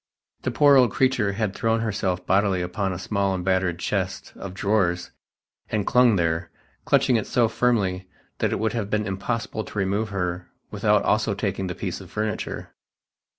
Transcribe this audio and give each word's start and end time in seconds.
The 0.41 0.49
poor 0.49 0.77
old 0.77 0.89
creature 0.89 1.33
had 1.33 1.53
thrown 1.53 1.81
herself 1.81 2.25
bodily 2.25 2.63
upon 2.63 2.91
a 2.91 2.97
small 2.97 3.35
and 3.35 3.45
battered 3.45 3.77
chest 3.77 4.33
of 4.35 4.55
drawers 4.55 5.11
and 5.69 5.85
clung 5.85 6.15
there, 6.15 6.49
clutching 6.85 7.17
it 7.17 7.27
so 7.27 7.47
firmly 7.47 8.07
that 8.39 8.51
it 8.51 8.57
would 8.57 8.73
have 8.73 8.89
been 8.89 9.05
impossible 9.05 9.63
to 9.63 9.77
remove 9.77 10.09
her 10.09 10.49
without 10.71 11.03
also 11.03 11.35
taking 11.35 11.67
the 11.67 11.75
piece 11.75 12.01
of 12.01 12.09
furniture 12.09 12.73